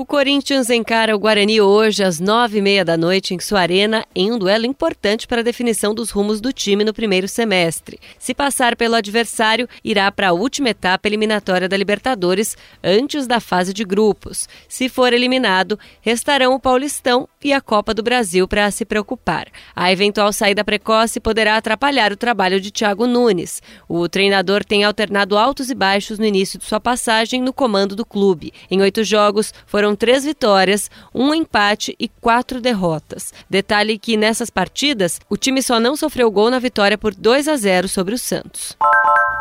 O 0.00 0.06
Corinthians 0.06 0.70
encara 0.70 1.14
o 1.14 1.18
Guarani 1.18 1.60
hoje 1.60 2.02
às 2.02 2.18
nove 2.18 2.56
e 2.56 2.62
meia 2.62 2.82
da 2.82 2.96
noite 2.96 3.34
em 3.34 3.38
sua 3.38 3.60
arena 3.60 4.02
em 4.14 4.32
um 4.32 4.38
duelo 4.38 4.64
importante 4.64 5.28
para 5.28 5.42
a 5.42 5.44
definição 5.44 5.94
dos 5.94 6.08
rumos 6.08 6.40
do 6.40 6.54
time 6.54 6.84
no 6.84 6.94
primeiro 6.94 7.28
semestre. 7.28 8.00
Se 8.18 8.32
passar 8.32 8.76
pelo 8.76 8.94
adversário, 8.94 9.68
irá 9.84 10.10
para 10.10 10.30
a 10.30 10.32
última 10.32 10.70
etapa 10.70 11.06
eliminatória 11.06 11.68
da 11.68 11.76
Libertadores 11.76 12.56
antes 12.82 13.26
da 13.26 13.40
fase 13.40 13.74
de 13.74 13.84
grupos. 13.84 14.48
Se 14.66 14.88
for 14.88 15.12
eliminado, 15.12 15.78
restarão 16.00 16.54
o 16.54 16.58
Paulistão 16.58 17.28
e 17.44 17.52
a 17.52 17.60
Copa 17.60 17.92
do 17.92 18.02
Brasil 18.02 18.48
para 18.48 18.70
se 18.70 18.86
preocupar. 18.86 19.48
A 19.76 19.92
eventual 19.92 20.32
saída 20.32 20.64
precoce 20.64 21.20
poderá 21.20 21.58
atrapalhar 21.58 22.10
o 22.10 22.16
trabalho 22.16 22.58
de 22.58 22.70
Thiago 22.70 23.06
Nunes. 23.06 23.62
O 23.86 24.08
treinador 24.08 24.64
tem 24.64 24.82
alternado 24.82 25.36
altos 25.36 25.68
e 25.68 25.74
baixos 25.74 26.18
no 26.18 26.24
início 26.24 26.58
de 26.58 26.64
sua 26.64 26.80
passagem 26.80 27.42
no 27.42 27.52
comando 27.52 27.94
do 27.94 28.06
clube. 28.06 28.50
Em 28.70 28.80
oito 28.80 29.04
jogos, 29.04 29.52
foram 29.66 29.89
foram 29.90 29.96
três 29.96 30.24
vitórias, 30.24 30.90
um 31.14 31.34
empate 31.34 31.96
e 31.98 32.08
quatro 32.08 32.60
derrotas. 32.60 33.32
Detalhe 33.48 33.98
que 33.98 34.16
nessas 34.16 34.50
partidas, 34.50 35.20
o 35.28 35.36
time 35.36 35.62
só 35.62 35.80
não 35.80 35.96
sofreu 35.96 36.30
gol 36.30 36.50
na 36.50 36.58
vitória 36.58 36.96
por 36.96 37.14
2 37.14 37.48
a 37.48 37.56
0 37.56 37.88
sobre 37.88 38.14
o 38.14 38.18
Santos. 38.18 38.76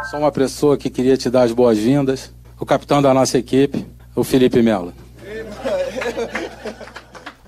Só 0.10 0.18
uma 0.18 0.32
pessoa 0.32 0.78
que 0.78 0.90
queria 0.90 1.18
te 1.18 1.30
dar 1.30 1.44
as 1.44 1.52
boas-vindas, 1.52 2.34
o 2.60 2.66
capitão 2.66 3.02
da 3.02 3.14
nossa 3.14 3.38
equipe, 3.38 3.86
o 4.16 4.24
Felipe 4.24 4.62
Melo. 4.62 4.94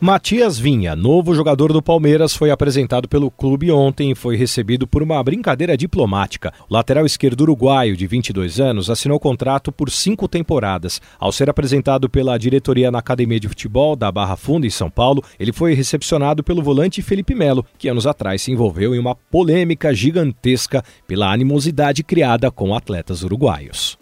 Matias 0.04 0.58
Vinha, 0.58 0.96
novo 0.96 1.36
jogador 1.36 1.72
do 1.72 1.80
Palmeiras, 1.80 2.36
foi 2.36 2.50
apresentado 2.50 3.08
pelo 3.08 3.30
clube 3.30 3.72
ontem 3.72 4.10
e 4.10 4.16
foi 4.16 4.36
recebido 4.36 4.88
por 4.88 5.04
uma 5.04 5.22
brincadeira 5.22 5.78
diplomática. 5.78 6.52
O 6.68 6.74
lateral 6.74 7.06
esquerdo 7.06 7.42
uruguaio, 7.42 7.96
de 7.96 8.08
22 8.08 8.60
anos, 8.60 8.90
assinou 8.90 9.20
contrato 9.20 9.72
por 9.72 9.92
cinco 9.92 10.28
temporadas. 10.28 11.00
Ao 11.20 11.32
ser 11.32 11.52
apresentado 11.52 12.10
pela 12.10 12.36
diretoria 12.40 12.90
na 12.90 12.98
Academia 12.98 13.40
de 13.40 13.48
Futebol 13.48 13.96
da 13.96 14.12
Barra 14.12 14.36
Funda, 14.36 14.66
em 14.66 14.72
São 14.72 14.90
Paulo, 14.90 15.24
ele 15.40 15.54
foi 15.54 15.76
recepcionado 15.76 16.44
pelo 16.44 16.64
volante 16.64 17.04
Felipe 17.04 17.36
Melo, 17.36 17.64
que 17.78 17.88
anos 17.88 18.08
atrás 18.08 18.42
se 18.42 18.52
envolveu 18.52 18.96
em 18.96 19.00
uma 19.00 19.14
polêmica 19.14 19.94
gigantesca 19.94 20.84
pela 21.06 21.32
animosidade 21.32 22.02
criada 22.02 22.50
com 22.50 22.74
atletas 22.74 23.22
uruguaios. 23.22 24.00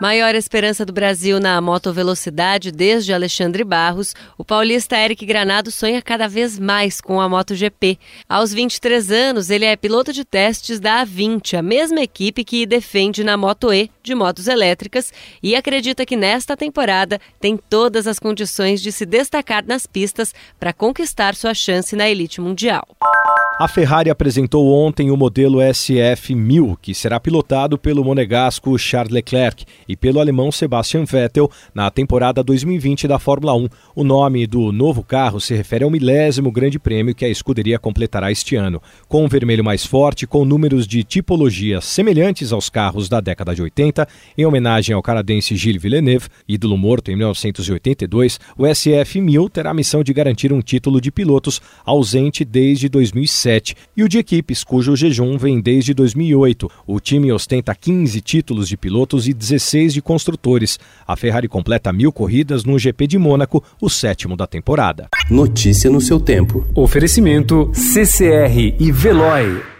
Maior 0.00 0.36
esperança 0.36 0.86
do 0.86 0.92
Brasil 0.92 1.40
na 1.40 1.60
motovelocidade 1.60 2.70
desde 2.70 3.12
Alexandre 3.12 3.64
Barros, 3.64 4.14
o 4.38 4.44
paulista 4.44 4.96
Eric 4.96 5.26
Granado 5.26 5.72
sonha 5.72 6.00
cada 6.00 6.28
vez 6.28 6.56
mais 6.56 7.00
com 7.00 7.20
a 7.20 7.28
MotoGP. 7.28 7.98
Aos 8.28 8.54
23 8.54 9.10
anos, 9.10 9.50
ele 9.50 9.64
é 9.64 9.74
piloto 9.74 10.12
de 10.12 10.24
testes 10.24 10.78
da 10.78 11.04
A20, 11.04 11.58
a 11.58 11.62
mesma 11.62 12.00
equipe 12.00 12.44
que 12.44 12.64
defende 12.64 13.24
na 13.24 13.36
Moto 13.36 13.72
E 13.72 13.90
de 14.00 14.14
motos 14.14 14.46
elétricas, 14.46 15.12
e 15.42 15.56
acredita 15.56 16.06
que 16.06 16.16
nesta 16.16 16.56
temporada 16.56 17.20
tem 17.40 17.56
todas 17.56 18.06
as 18.06 18.20
condições 18.20 18.80
de 18.80 18.92
se 18.92 19.04
destacar 19.04 19.64
nas 19.66 19.84
pistas 19.84 20.32
para 20.60 20.72
conquistar 20.72 21.34
sua 21.34 21.54
chance 21.54 21.96
na 21.96 22.08
elite 22.08 22.40
mundial. 22.40 22.86
A 23.60 23.66
Ferrari 23.66 24.08
apresentou 24.08 24.72
ontem 24.72 25.10
o 25.10 25.16
modelo 25.16 25.58
SF1000, 25.58 26.78
que 26.80 26.94
será 26.94 27.18
pilotado 27.18 27.76
pelo 27.76 28.04
monegasco 28.04 28.78
Charles 28.78 29.12
Leclerc 29.12 29.64
e 29.88 29.96
pelo 29.96 30.20
alemão 30.20 30.52
Sebastian 30.52 31.04
Vettel 31.04 31.50
na 31.74 31.90
temporada 31.90 32.40
2020 32.40 33.08
da 33.08 33.18
Fórmula 33.18 33.56
1. 33.56 33.68
O 33.96 34.04
nome 34.04 34.46
do 34.46 34.70
novo 34.70 35.02
carro 35.02 35.40
se 35.40 35.56
refere 35.56 35.82
ao 35.82 35.90
milésimo 35.90 36.52
grande 36.52 36.78
prêmio 36.78 37.16
que 37.16 37.24
a 37.24 37.28
escuderia 37.28 37.80
completará 37.80 38.30
este 38.30 38.54
ano. 38.54 38.80
Com 39.08 39.24
um 39.24 39.28
vermelho 39.28 39.64
mais 39.64 39.84
forte, 39.84 40.24
com 40.24 40.44
números 40.44 40.86
de 40.86 41.02
tipologia 41.02 41.80
semelhantes 41.80 42.52
aos 42.52 42.70
carros 42.70 43.08
da 43.08 43.20
década 43.20 43.56
de 43.56 43.62
80, 43.62 44.06
em 44.38 44.46
homenagem 44.46 44.94
ao 44.94 45.02
canadense 45.02 45.56
Gilles 45.56 45.82
Villeneuve, 45.82 46.28
ídolo 46.48 46.78
morto 46.78 47.10
em 47.10 47.16
1982, 47.16 48.38
o 48.56 48.62
SF1000 48.62 49.50
terá 49.50 49.70
a 49.70 49.74
missão 49.74 50.04
de 50.04 50.12
garantir 50.12 50.52
um 50.52 50.60
título 50.60 51.00
de 51.00 51.10
pilotos 51.10 51.60
ausente 51.84 52.44
desde 52.44 52.88
2007 52.88 53.47
2007 53.48 53.74
e 53.96 54.04
o 54.04 54.08
de 54.08 54.18
equipes, 54.18 54.62
cujo 54.62 54.94
jejum 54.94 55.38
vem 55.38 55.60
desde 55.60 55.94
2008. 55.94 56.70
O 56.86 57.00
time 57.00 57.32
ostenta 57.32 57.74
15 57.74 58.20
títulos 58.20 58.68
de 58.68 58.76
pilotos 58.76 59.26
e 59.26 59.32
16 59.32 59.94
de 59.94 60.02
construtores. 60.02 60.78
A 61.06 61.16
Ferrari 61.16 61.48
completa 61.48 61.92
mil 61.92 62.12
corridas 62.12 62.64
no 62.64 62.78
GP 62.78 63.06
de 63.06 63.18
Mônaco, 63.18 63.64
o 63.80 63.88
sétimo 63.88 64.36
da 64.36 64.46
temporada. 64.46 65.08
Notícia 65.30 65.90
no 65.90 66.00
seu 66.00 66.20
tempo. 66.20 66.66
Oferecimento 66.74 67.70
CCR 67.72 68.76
e 68.78 68.92
Veloy. 68.92 69.77